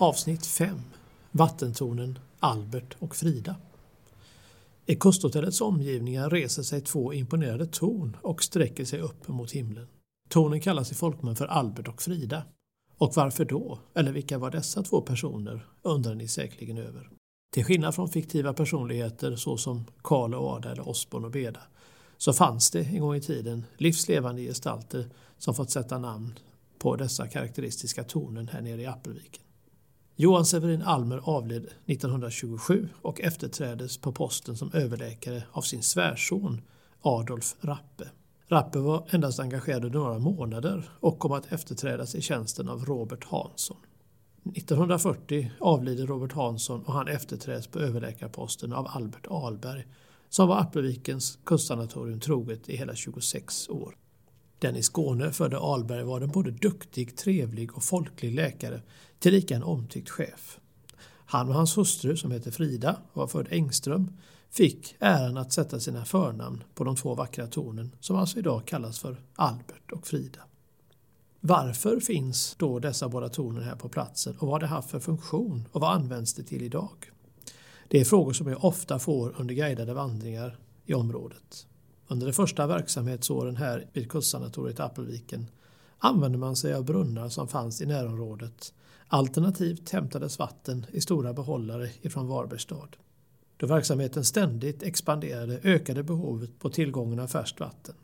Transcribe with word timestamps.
Avsnitt 0.00 0.46
5 0.46 0.80
Vattentornen 1.30 2.18
Albert 2.38 2.96
och 2.98 3.16
Frida 3.16 3.56
I 4.86 4.96
kusthotellets 4.96 5.60
omgivningar 5.60 6.30
reser 6.30 6.62
sig 6.62 6.80
två 6.80 7.14
imponerade 7.14 7.66
torn 7.66 8.16
och 8.22 8.42
sträcker 8.42 8.84
sig 8.84 9.00
upp 9.00 9.28
mot 9.28 9.52
himlen. 9.52 9.86
Tornen 10.28 10.60
kallas 10.60 10.92
i 10.92 10.94
folkmun 10.94 11.36
för 11.36 11.46
Albert 11.46 11.88
och 11.88 12.02
Frida. 12.02 12.42
Och 12.98 13.12
varför 13.16 13.44
då? 13.44 13.78
Eller 13.94 14.12
vilka 14.12 14.38
var 14.38 14.50
dessa 14.50 14.82
två 14.82 15.00
personer? 15.00 15.66
undrar 15.82 16.14
ni 16.14 16.28
säkerligen 16.28 16.78
över. 16.78 17.10
Till 17.54 17.64
skillnad 17.64 17.94
från 17.94 18.08
fiktiva 18.08 18.52
personligheter 18.52 19.36
såsom 19.36 19.84
Karl 20.02 20.34
och 20.34 20.50
Ada 20.50 20.72
eller 20.72 20.88
Osborn 20.88 21.24
och 21.24 21.30
Beda 21.30 21.62
så 22.16 22.32
fanns 22.32 22.70
det 22.70 22.80
en 22.80 23.00
gång 23.00 23.14
i 23.14 23.20
tiden 23.20 23.64
livslevande 23.76 24.42
gestalter 24.42 25.10
som 25.38 25.54
fått 25.54 25.70
sätta 25.70 25.98
namn 25.98 26.38
på 26.78 26.96
dessa 26.96 27.28
karaktäristiska 27.28 28.04
tornen 28.04 28.48
här 28.48 28.60
nere 28.60 28.82
i 28.82 28.86
Appelviken. 28.86 29.42
Johan 30.20 30.46
Severin 30.46 30.82
Almer 30.82 31.20
avled 31.24 31.66
1927 31.86 32.88
och 33.02 33.20
efterträddes 33.20 33.98
på 33.98 34.12
posten 34.12 34.56
som 34.56 34.72
överläkare 34.72 35.42
av 35.52 35.62
sin 35.62 35.82
svärson 35.82 36.60
Adolf 37.02 37.56
Rappe. 37.60 38.08
Rappe 38.48 38.78
var 38.78 39.06
endast 39.10 39.40
engagerad 39.40 39.84
under 39.84 39.98
några 39.98 40.18
månader 40.18 40.90
och 41.00 41.18
kom 41.18 41.32
att 41.32 41.52
efterträdas 41.52 42.14
i 42.14 42.20
tjänsten 42.20 42.68
av 42.68 42.84
Robert 42.84 43.24
Hansson. 43.24 43.76
1940 44.56 45.50
avlider 45.60 46.06
Robert 46.06 46.32
Hansson 46.32 46.82
och 46.82 46.92
han 46.92 47.08
efterträds 47.08 47.66
på 47.66 47.78
överläkarposten 47.78 48.72
av 48.72 48.86
Albert 48.90 49.26
Alberg 49.30 49.86
som 50.28 50.48
var 50.48 50.60
Appelvikens 50.60 51.38
kustsanatorium 51.44 52.20
troget 52.20 52.68
i 52.68 52.76
hela 52.76 52.94
26 52.94 53.68
år. 53.68 53.96
Den 54.58 54.76
i 54.76 54.82
Skåne 54.82 55.32
födde 55.32 55.58
Alberg 55.58 56.04
var 56.04 56.20
en 56.20 56.30
både 56.30 56.50
duktig, 56.50 57.16
trevlig 57.16 57.76
och 57.76 57.82
folklig 57.82 58.34
läkare, 58.34 58.80
tillika 59.20 59.56
en 59.56 59.62
omtyckt 59.62 60.10
chef. 60.10 60.58
Han 61.26 61.48
och 61.48 61.54
hans 61.54 61.78
hustru, 61.78 62.16
som 62.16 62.30
heter 62.30 62.50
Frida 62.50 62.96
och 63.12 63.16
var 63.16 63.26
född 63.26 63.48
Engström, 63.50 64.12
fick 64.50 64.96
äran 64.98 65.36
att 65.36 65.52
sätta 65.52 65.80
sina 65.80 66.04
förnamn 66.04 66.64
på 66.74 66.84
de 66.84 66.96
två 66.96 67.14
vackra 67.14 67.46
tornen 67.46 67.90
som 68.00 68.16
alltså 68.16 68.38
idag 68.38 68.66
kallas 68.66 68.98
för 68.98 69.16
Albert 69.34 69.92
och 69.92 70.06
Frida. 70.06 70.40
Varför 71.40 72.00
finns 72.00 72.54
då 72.58 72.78
dessa 72.78 73.08
båda 73.08 73.28
tornen 73.28 73.62
här 73.62 73.76
på 73.76 73.88
platsen 73.88 74.36
och 74.36 74.46
vad 74.46 74.50
har 74.50 74.60
det 74.60 74.66
haft 74.66 74.90
för 74.90 75.00
funktion 75.00 75.68
och 75.72 75.80
vad 75.80 75.94
används 75.94 76.34
det 76.34 76.42
till 76.42 76.62
idag? 76.62 77.10
Det 77.88 78.00
är 78.00 78.04
frågor 78.04 78.32
som 78.32 78.46
jag 78.46 78.64
ofta 78.64 78.98
får 78.98 79.34
under 79.40 79.54
guidade 79.54 79.94
vandringar 79.94 80.58
i 80.86 80.94
området. 80.94 81.66
Under 82.06 82.26
de 82.26 82.32
första 82.32 82.66
verksamhetsåren 82.66 83.56
här 83.56 83.86
vid 83.92 84.10
kustsanatoriet 84.10 84.80
Appelviken 84.80 85.46
använde 86.00 86.38
man 86.38 86.56
sig 86.56 86.74
av 86.74 86.84
brunnar 86.84 87.28
som 87.28 87.48
fanns 87.48 87.80
i 87.80 87.86
närområdet. 87.86 88.74
Alternativt 89.08 89.90
hämtades 89.90 90.38
vatten 90.38 90.86
i 90.92 91.00
stora 91.00 91.32
behållare 91.32 91.90
ifrån 92.02 92.26
Varbergs 92.26 92.62
stad. 92.62 92.96
Då 93.56 93.66
verksamheten 93.66 94.24
ständigt 94.24 94.82
expanderade 94.82 95.60
ökade 95.62 96.02
behovet 96.02 96.58
på 96.58 96.70
tillgången 96.70 97.18
av 97.18 97.26
färskt 97.26 97.60
vatten. 97.60 97.94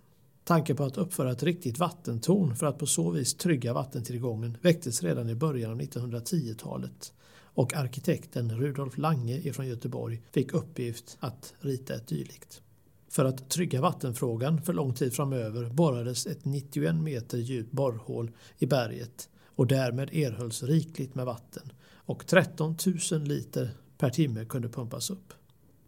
Tanken 0.45 0.77
på 0.77 0.85
att 0.85 0.99
uppföra 0.99 1.33
ett 1.33 1.43
riktigt 1.43 1.79
vattentorn 1.79 2.57
för 2.57 2.67
att 2.67 2.79
på 2.79 2.87
så 2.87 3.11
vis 3.11 3.35
trygga 3.35 3.73
vattentillgången 3.73 4.57
väcktes 4.61 5.03
redan 5.03 5.29
i 5.29 5.35
början 5.35 5.71
av 5.71 5.81
1910-talet 5.81 7.13
och 7.39 7.75
arkitekten 7.75 8.59
Rudolf 8.59 8.99
Lange 8.99 9.53
från 9.53 9.67
Göteborg 9.67 10.23
fick 10.33 10.55
uppgift 10.55 11.17
att 11.21 11.55
rita 11.61 11.95
ett 11.95 12.07
dylikt. 12.07 12.63
För 13.09 13.25
att 13.25 13.51
trygga 13.51 13.81
vattenfrågan 13.81 14.63
för 14.63 14.73
lång 14.73 14.95
tid 14.95 15.15
framöver 15.15 15.71
borrades 15.71 16.27
ett 16.27 16.45
91 16.45 16.95
meter 16.95 17.39
djupt 17.39 17.73
borrhål 17.73 18.31
i 18.59 18.67
berget 18.67 19.29
och 19.45 19.67
därmed 19.67 20.15
erhölls 20.15 20.63
rikligt 20.63 21.15
med 21.15 21.27
vatten 21.27 21.73
och 21.95 22.27
13 22.27 22.77
000 23.13 23.23
liter 23.23 23.71
per 23.99 24.11
timme 24.11 24.45
kunde 24.45 24.69
pumpas 24.69 25.11
upp. 25.11 25.33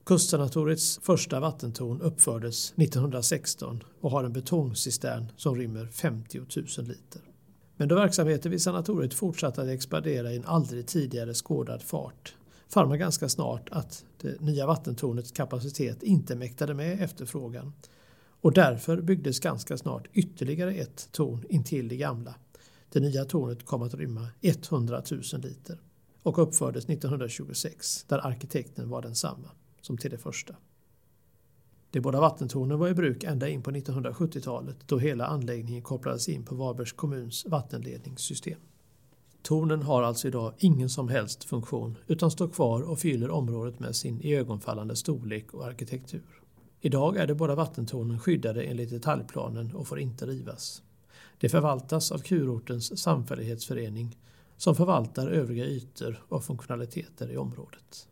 Kustsanatoriets 0.04 1.00
första 1.02 1.40
vattentorn 1.40 2.00
uppfördes 2.00 2.72
1916 2.76 3.82
och 4.00 4.10
har 4.10 4.24
en 4.24 4.32
betongcistern 4.32 5.32
som 5.36 5.56
rymmer 5.56 5.86
50 5.86 6.38
000 6.38 6.46
liter. 6.86 7.22
Men 7.76 7.88
då 7.88 7.94
verksamheten 7.94 8.50
vid 8.50 8.62
sanatoriet 8.62 9.14
fortsatte 9.14 9.62
att 9.62 9.68
expandera 9.68 10.32
i 10.32 10.36
en 10.36 10.44
aldrig 10.44 10.86
tidigare 10.86 11.34
skådad 11.34 11.82
fart 11.82 12.34
fann 12.68 12.88
man 12.88 12.98
ganska 12.98 13.28
snart 13.28 13.68
att 13.70 14.04
det 14.20 14.40
nya 14.40 14.66
vattentornets 14.66 15.32
kapacitet 15.32 16.02
inte 16.02 16.36
mäktade 16.36 16.74
med 16.74 17.02
efterfrågan. 17.02 17.72
Och 18.40 18.52
därför 18.52 19.00
byggdes 19.00 19.40
ganska 19.40 19.76
snart 19.76 20.06
ytterligare 20.12 20.74
ett 20.74 21.08
torn 21.12 21.44
intill 21.48 21.88
det 21.88 21.96
gamla. 21.96 22.34
Det 22.92 23.00
nya 23.00 23.24
tornet 23.24 23.66
kom 23.66 23.82
att 23.82 23.94
rymma 23.94 24.28
100 24.40 25.02
000 25.10 25.22
liter 25.42 25.80
och 26.22 26.38
uppfördes 26.38 26.84
1926 26.84 28.04
där 28.08 28.26
arkitekten 28.26 28.88
var 28.88 29.02
densamma 29.02 29.50
som 29.80 29.98
till 29.98 30.10
det 30.10 30.18
första. 30.18 30.54
De 31.90 32.00
båda 32.00 32.20
vattentornen 32.20 32.78
var 32.78 32.88
i 32.88 32.94
bruk 32.94 33.24
ända 33.24 33.48
in 33.48 33.62
på 33.62 33.70
1970-talet 33.70 34.76
då 34.86 34.98
hela 34.98 35.26
anläggningen 35.26 35.82
kopplades 35.82 36.28
in 36.28 36.44
på 36.44 36.54
Varbergs 36.54 36.92
kommuns 36.92 37.46
vattenledningssystem. 37.46 38.58
Tornen 39.43 39.82
har 39.82 40.03
alltså 40.03 40.28
idag 40.28 40.53
ingen 40.59 40.88
som 40.88 41.09
helst 41.09 41.44
funktion 41.44 41.99
utan 42.06 42.31
står 42.31 42.49
kvar 42.49 42.82
och 42.82 42.99
fyller 42.99 43.31
området 43.31 43.81
med 43.81 43.97
sin 43.97 44.21
iögonfallande 44.22 44.97
storlek 44.97 45.54
och 45.54 45.66
arkitektur. 45.66 46.43
Idag 46.81 47.16
är 47.16 47.26
de 47.26 47.34
båda 47.34 47.54
vattentornen 47.54 48.19
skyddade 48.19 48.62
enligt 48.62 48.91
detaljplanen 48.91 49.75
och 49.75 49.88
får 49.88 50.00
inte 50.00 50.26
rivas. 50.26 50.82
De 51.38 51.49
förvaltas 51.49 52.12
av 52.12 52.19
kurortens 52.19 53.03
samfällighetsförening 53.03 54.16
som 54.56 54.75
förvaltar 54.75 55.28
övriga 55.28 55.65
ytor 55.65 56.25
och 56.28 56.44
funktionaliteter 56.44 57.31
i 57.32 57.37
området. 57.37 58.09